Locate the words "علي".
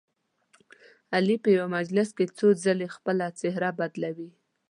1.15-1.35